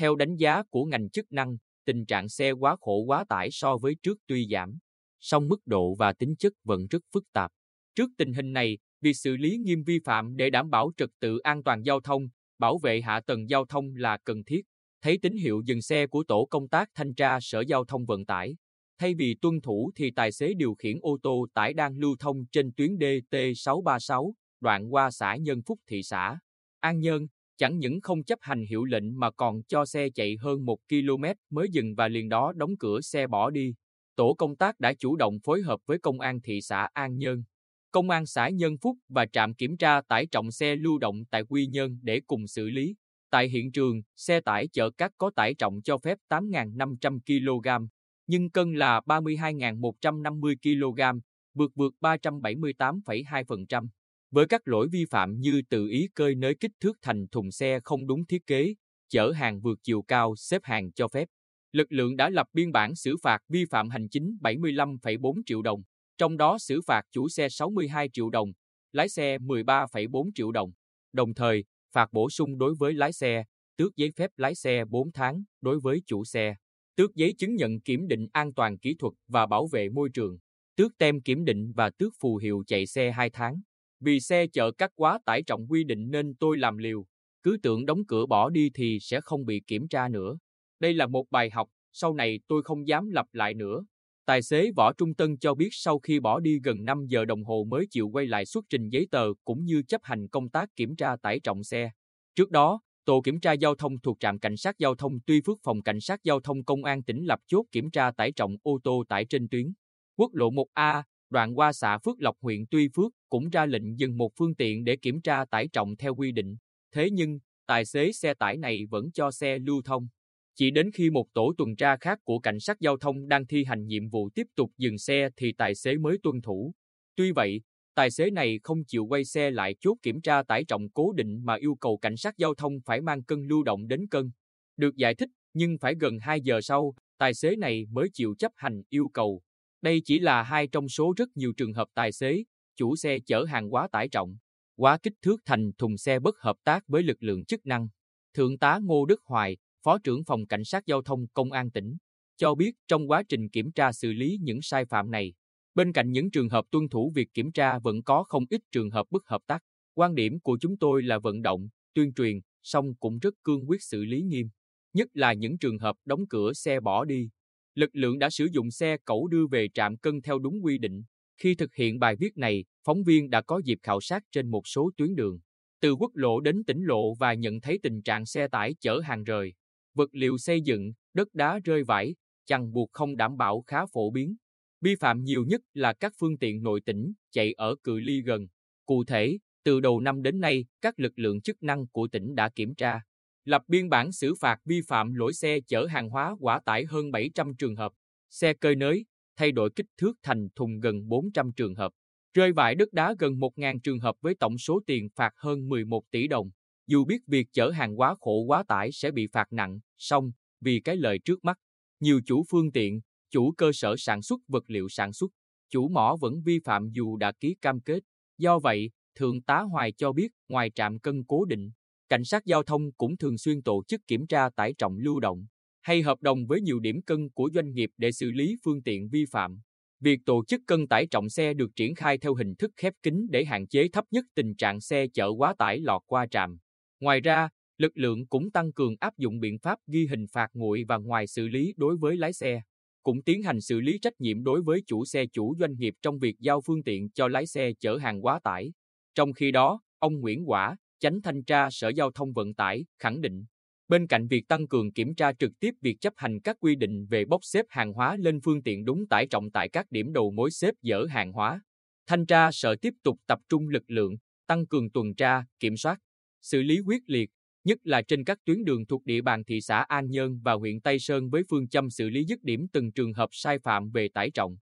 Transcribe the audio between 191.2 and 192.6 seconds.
chức năng của tỉnh đã